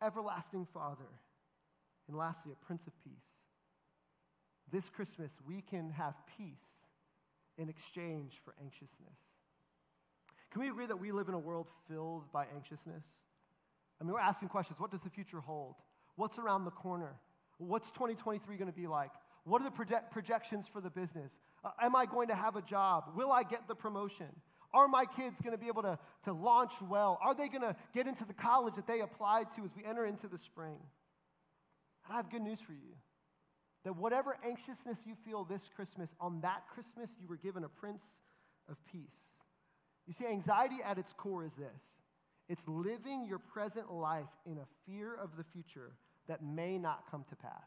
[0.03, 1.09] everlasting Father,
[2.07, 3.38] and lastly, a Prince of Peace.
[4.71, 6.87] This Christmas, we can have peace
[7.57, 9.17] in exchange for anxiousness.
[10.51, 13.03] Can we agree that we live in a world filled by anxiousness?
[13.99, 14.79] I mean, we're asking questions.
[14.79, 15.75] What does the future hold?
[16.15, 17.15] What's around the corner?
[17.57, 19.11] What's 2023 going to be like?
[19.43, 21.31] What are the proje- projections for the business?
[21.63, 23.11] Uh, am I going to have a job?
[23.15, 24.27] Will I get the promotion?
[24.73, 27.19] Are my kids going to be able to, to launch well?
[27.21, 30.05] Are they going to get into the college that they applied to as we enter
[30.05, 30.77] into the spring?
[32.05, 32.95] And I have good news for you
[33.89, 38.03] that whatever anxiousness you feel this Christmas, on that Christmas, you were given a Prince
[38.69, 39.31] of Peace.
[40.05, 41.81] You see, anxiety at its core is this
[42.47, 45.93] it's living your present life in a fear of the future
[46.27, 47.65] that may not come to pass.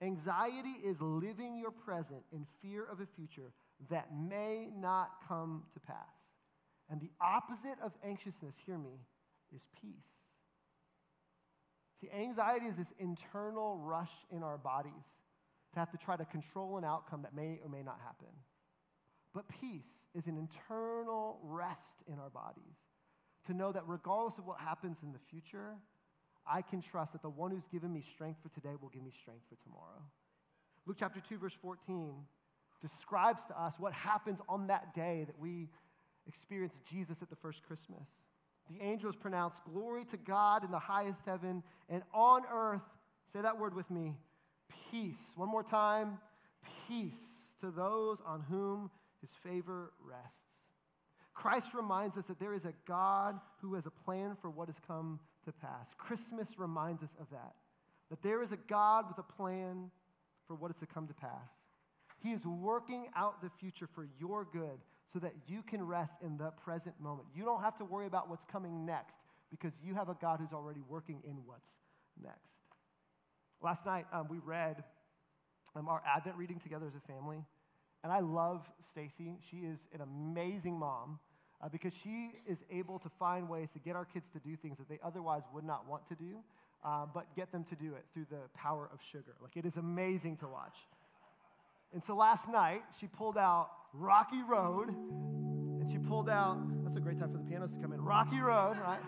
[0.00, 3.52] Anxiety is living your present in fear of a future
[3.90, 6.16] that may not come to pass.
[6.88, 8.96] And the opposite of anxiousness, hear me,
[9.54, 10.08] is peace.
[12.00, 15.04] See, anxiety is this internal rush in our bodies
[15.74, 18.34] to have to try to control an outcome that may or may not happen.
[19.34, 22.76] But peace is an internal rest in our bodies
[23.46, 25.76] to know that regardless of what happens in the future,
[26.46, 29.12] I can trust that the one who's given me strength for today will give me
[29.12, 30.02] strength for tomorrow.
[30.86, 32.14] Luke chapter 2, verse 14
[32.80, 35.68] describes to us what happens on that day that we
[36.26, 38.08] experience Jesus at the first Christmas.
[38.70, 42.82] The angels pronounce glory to God in the highest heaven, and on earth,
[43.32, 44.14] say that word with me,
[44.90, 45.18] peace.
[45.34, 46.18] One more time,
[46.86, 47.18] peace
[47.60, 50.36] to those on whom his favor rests.
[51.34, 54.78] Christ reminds us that there is a God who has a plan for what has
[54.86, 55.94] come to pass.
[55.96, 57.54] Christmas reminds us of that,
[58.10, 59.90] that there is a God with a plan
[60.46, 61.48] for what is to come to pass.
[62.22, 64.78] He is working out the future for your good
[65.12, 67.28] so that you can rest in the present moment.
[67.34, 69.16] You don't have to worry about what's coming next
[69.50, 71.70] because you have a God who's already working in what's
[72.22, 72.52] next.
[73.62, 74.82] Last night, um, we read
[75.76, 77.44] um, our Advent reading together as a family.
[78.02, 79.36] And I love Stacy.
[79.50, 81.18] She is an amazing mom
[81.62, 84.78] uh, because she is able to find ways to get our kids to do things
[84.78, 86.38] that they otherwise would not want to do,
[86.84, 89.34] uh, but get them to do it through the power of sugar.
[89.42, 90.76] Like, it is amazing to watch.
[91.92, 97.00] And so last night, she pulled out Rocky Road, and she pulled out, that's a
[97.00, 99.00] great time for the pianos to come in, Rocky Road, right?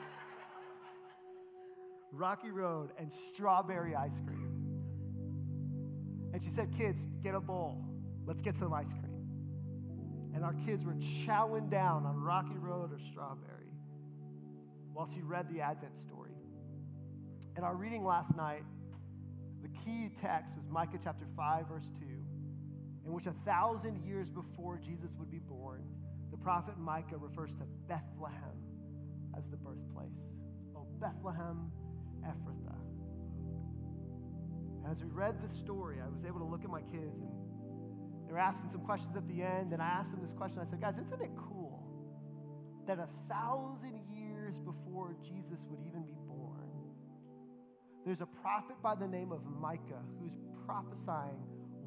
[2.13, 4.53] Rocky Road and strawberry ice cream.
[6.33, 7.85] And she said, Kids, get a bowl.
[8.27, 9.27] Let's get some ice cream.
[10.35, 13.73] And our kids were chowing down on Rocky Road or strawberry
[14.93, 16.31] while she read the Advent story.
[17.57, 18.63] In our reading last night,
[19.63, 22.07] the key text was Micah chapter 5, verse 2,
[23.05, 25.83] in which a thousand years before Jesus would be born,
[26.31, 28.57] the prophet Micah refers to Bethlehem
[29.37, 30.31] as the birthplace.
[30.77, 31.71] Oh, Bethlehem
[32.23, 32.79] Ephrathah.
[34.85, 37.31] And as we read this story, I was able to look at my kids and
[38.27, 39.73] they were asking some questions at the end.
[39.73, 40.61] And I asked them this question.
[40.61, 41.85] I said, guys, isn't it cool
[42.87, 46.71] that a thousand years before Jesus would even be born,
[48.05, 50.33] there's a prophet by the name of Micah who's
[50.67, 51.39] prophesying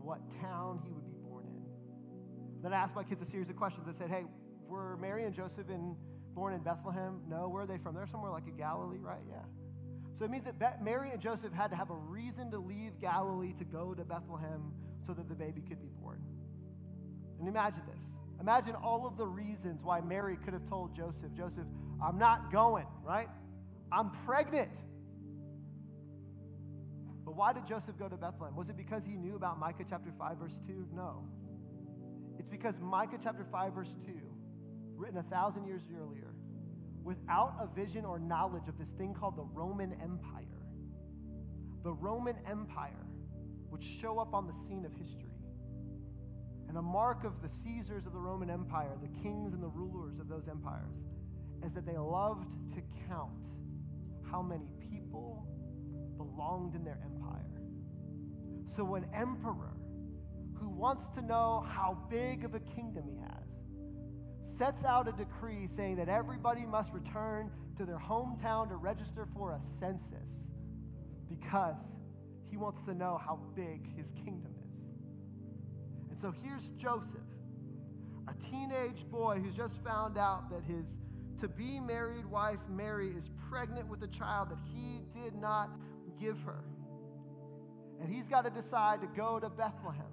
[0.01, 1.04] what town he would.
[2.61, 3.87] Then I asked my kids a series of questions.
[3.87, 4.23] I said, hey,
[4.67, 5.95] were Mary and Joseph in,
[6.33, 7.21] born in Bethlehem?
[7.27, 7.47] No.
[7.47, 7.95] Where are they from?
[7.95, 9.21] They're somewhere like in Galilee, right?
[9.29, 9.43] Yeah.
[10.17, 13.53] So it means that Mary and Joseph had to have a reason to leave Galilee
[13.57, 14.71] to go to Bethlehem
[15.05, 16.21] so that the baby could be born.
[17.39, 18.03] And imagine this.
[18.39, 21.65] Imagine all of the reasons why Mary could have told Joseph, Joseph,
[22.03, 23.27] I'm not going, right?
[23.91, 24.71] I'm pregnant.
[27.25, 28.55] But why did Joseph go to Bethlehem?
[28.55, 30.87] Was it because he knew about Micah chapter 5, verse 2?
[30.93, 31.27] No.
[32.45, 34.13] It's because Micah chapter 5, verse 2,
[34.95, 36.35] written a thousand years earlier,
[37.03, 40.61] without a vision or knowledge of this thing called the Roman Empire.
[41.83, 43.07] The Roman Empire
[43.71, 45.33] would show up on the scene of history.
[46.69, 50.19] And a mark of the Caesars of the Roman Empire, the kings and the rulers
[50.19, 50.93] of those empires,
[51.65, 53.49] is that they loved to count
[54.29, 55.47] how many people
[56.15, 57.41] belonged in their empire.
[58.75, 59.74] So, an emperor
[60.59, 63.45] who wants to know how big of a kingdom he has
[64.57, 69.51] sets out a decree saying that everybody must return to their hometown to register for
[69.51, 70.45] a census
[71.27, 71.81] because
[72.49, 76.11] he wants to know how big his kingdom is.
[76.11, 77.19] And so here's Joseph,
[78.27, 80.85] a teenage boy who's just found out that his
[81.41, 85.69] to be married wife Mary is pregnant with a child that he did not
[86.17, 86.63] give her.
[88.01, 90.05] And he's got to decide to go to Bethlehem.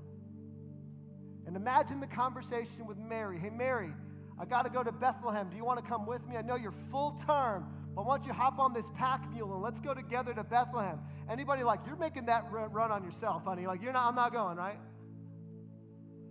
[1.46, 3.38] And imagine the conversation with Mary.
[3.38, 3.92] Hey, Mary,
[4.38, 5.48] I got to go to Bethlehem.
[5.50, 6.36] Do you want to come with me?
[6.36, 9.62] I know you're full term, but why don't you hop on this pack mule and
[9.62, 10.98] let's go together to Bethlehem?
[11.30, 13.66] Anybody like, you're making that run on yourself, honey.
[13.66, 14.78] Like, you're not, I'm not going, right?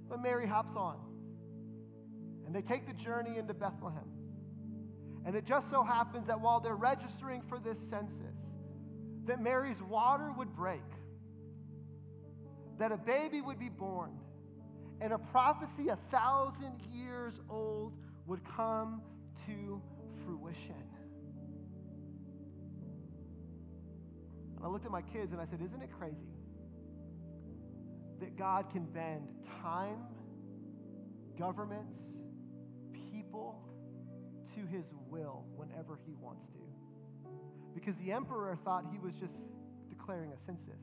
[0.09, 0.97] But Mary hops on.
[2.45, 4.09] And they take the journey into Bethlehem.
[5.25, 8.17] And it just so happens that while they're registering for this census,
[9.25, 10.81] that Mary's water would break,
[12.79, 14.11] that a baby would be born,
[15.01, 17.93] and a prophecy a thousand years old
[18.27, 19.01] would come
[19.47, 19.81] to
[20.23, 20.75] fruition.
[24.55, 26.37] And I looked at my kids and I said, Isn't it crazy
[28.19, 29.27] that God can bend
[29.63, 29.97] time,
[31.37, 31.97] governments,
[33.11, 33.67] people
[34.55, 37.31] to his will whenever he wants to?
[37.73, 39.33] Because the emperor thought he was just
[39.89, 40.79] declaring a census.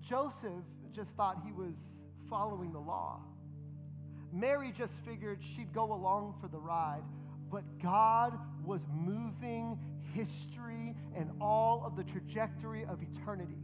[0.00, 0.52] Joseph
[0.92, 1.74] just thought he was
[2.34, 3.20] following the law.
[4.32, 7.04] Mary just figured she'd go along for the ride,
[7.48, 9.78] but God was moving
[10.12, 13.62] history and all of the trajectory of eternity.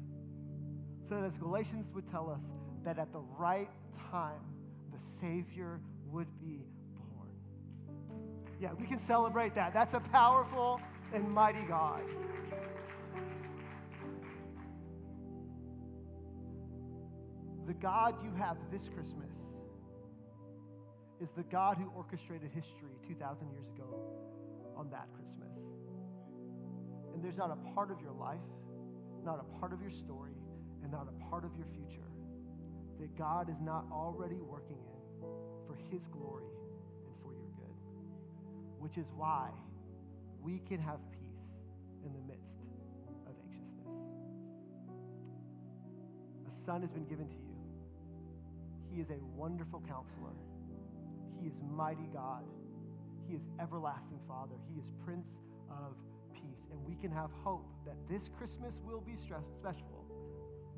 [1.08, 2.42] So that as Galatians would tell us,
[2.84, 3.68] that at the right
[4.12, 4.40] time,
[4.92, 6.60] the Savior would be
[6.94, 7.28] born.
[8.60, 9.74] Yeah, we can celebrate that.
[9.74, 10.80] That's a powerful
[11.12, 12.02] and mighty God.
[17.70, 19.30] The God you have this Christmas
[21.22, 23.86] is the God who orchestrated history 2,000 years ago
[24.76, 25.54] on that Christmas.
[27.14, 28.42] And there's not a part of your life,
[29.24, 30.34] not a part of your story,
[30.82, 32.10] and not a part of your future
[32.98, 35.28] that God is not already working in
[35.68, 36.50] for His glory
[37.06, 37.76] and for your good.
[38.80, 39.50] Which is why
[40.42, 41.46] we can have peace
[42.04, 42.59] in the midst
[46.64, 47.56] son has been given to you.
[48.92, 50.34] He is a wonderful counselor.
[51.40, 52.44] He is mighty God.
[53.28, 54.56] He is everlasting Father.
[54.72, 55.28] He is Prince
[55.70, 55.94] of
[56.34, 56.66] Peace.
[56.70, 60.04] And we can have hope that this Christmas will be special.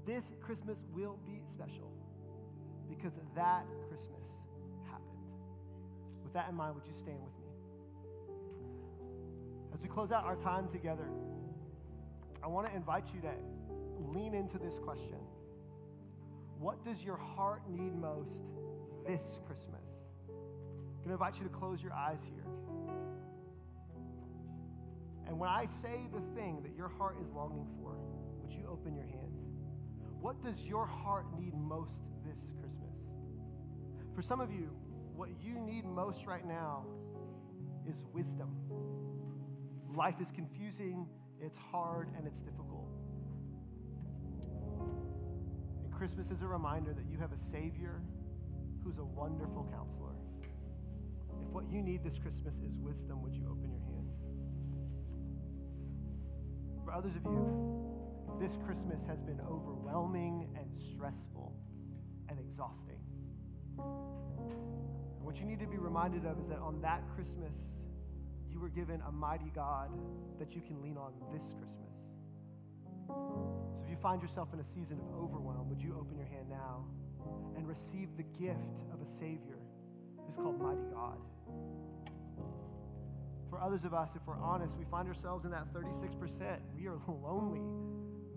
[0.07, 1.91] This Christmas will be special
[2.89, 4.37] because that Christmas
[4.91, 5.25] happened.
[6.23, 7.47] With that in mind, would you stand with me?
[9.75, 11.09] As we close out our time together,
[12.43, 13.33] I want to invite you to
[14.13, 15.19] lean into this question
[16.63, 18.45] What does your heart need most
[19.05, 19.83] this Christmas?
[20.29, 22.45] I'm going to invite you to close your eyes here.
[25.27, 27.97] And when I say the thing that your heart is longing for,
[28.41, 29.41] would you open your hands?
[30.21, 32.95] What does your heart need most this Christmas?
[34.15, 34.71] For some of you,
[35.17, 36.85] what you need most right now
[37.91, 38.55] is wisdom.
[39.97, 41.09] Life is confusing,
[41.41, 43.02] it's hard, and it's difficult.
[46.03, 48.03] Christmas is a reminder that you have a Savior
[48.83, 50.17] who's a wonderful counselor.
[51.41, 54.17] If what you need this Christmas is wisdom, would you open your hands?
[56.85, 57.87] For others of you,
[58.41, 61.55] this Christmas has been overwhelming and stressful
[62.29, 62.99] and exhausting.
[63.79, 67.55] And what you need to be reminded of is that on that Christmas,
[68.51, 69.93] you were given a mighty God
[70.41, 71.95] that you can lean on this Christmas.
[74.03, 76.85] Find yourself in a season of overwhelm, would you open your hand now
[77.57, 79.59] and receive the gift of a Savior
[80.27, 81.19] who's called Mighty God?
[83.49, 86.59] For others of us, if we're honest, we find ourselves in that 36%.
[86.75, 87.61] We are lonely.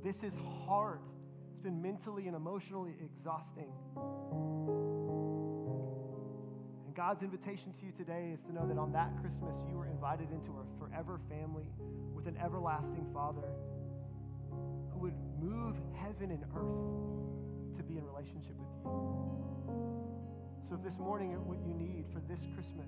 [0.04, 0.38] This is
[0.68, 1.00] hard.
[1.50, 3.72] It's been mentally and emotionally exhausting.
[6.86, 9.88] And God's invitation to you today is to know that on that Christmas, you were
[9.88, 11.66] invited into a forever family
[12.14, 13.50] with an everlasting Father
[14.96, 18.88] who would move heaven and earth to be in relationship with you.
[20.70, 22.88] So, if this morning what you need for this Christmas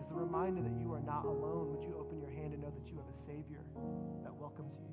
[0.00, 2.72] is the reminder that you are not alone, would you open your hand and know
[2.72, 3.60] that you have a Savior
[4.24, 4.88] that welcomes you?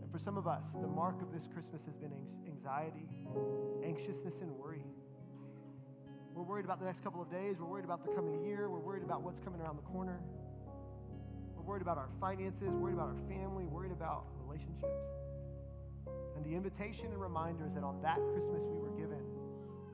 [0.00, 2.14] And for some of us, the mark of this Christmas has been
[2.46, 3.10] anxiety,
[3.84, 4.86] anxiousness, and worry.
[6.32, 7.56] We're worried about the next couple of days.
[7.58, 8.70] We're worried about the coming year.
[8.70, 10.22] We're worried about what's coming around the corner.
[11.78, 14.98] Worried about our finances, worried about our family, worried about relationships.
[16.34, 19.22] And the invitation and reminder is that on that Christmas we were given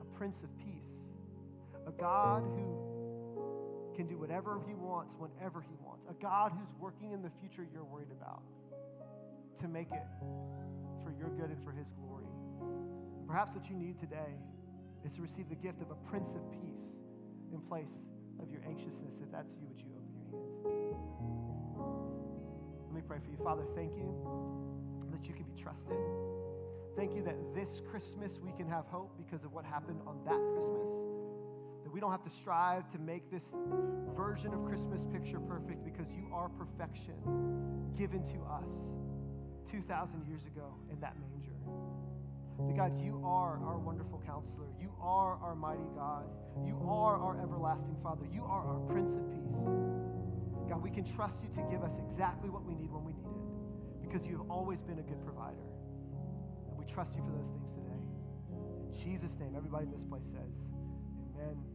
[0.01, 0.89] a Prince of Peace,
[1.85, 7.11] a God who can do whatever he wants whenever he wants, a God who's working
[7.11, 8.41] in the future you're worried about
[9.61, 10.07] to make it
[11.03, 12.25] for your good and for His glory.
[13.27, 14.33] Perhaps what you need today
[15.05, 16.97] is to receive the gift of a Prince of Peace
[17.53, 17.93] in place
[18.41, 19.21] of your anxiousness.
[19.21, 20.84] If that's you, would you open your hands?
[22.95, 23.37] Let me pray for you.
[23.43, 24.07] Father, thank you
[25.11, 25.99] that you can be trusted.
[26.95, 30.39] Thank you that this Christmas we can have hope because of what happened on that
[30.55, 30.87] Christmas.
[31.83, 33.53] That we don't have to strive to make this
[34.15, 37.19] version of Christmas picture perfect because you are perfection
[37.97, 38.71] given to us
[39.69, 41.59] 2,000 years ago in that manger.
[42.65, 44.71] That God, you are our wonderful counselor.
[44.79, 46.23] You are our mighty God.
[46.65, 48.23] You are our everlasting Father.
[48.31, 50.14] You are our Prince of Peace.
[50.69, 53.25] God, we can trust you to give us exactly what we need when we need
[53.25, 55.65] it because you have always been a good provider.
[56.69, 58.01] And we trust you for those things today.
[58.81, 60.53] In Jesus' name, everybody in this place says,
[61.35, 61.74] Amen.